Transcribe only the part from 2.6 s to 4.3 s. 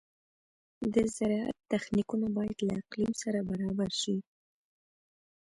له اقلیم سره برابر شي.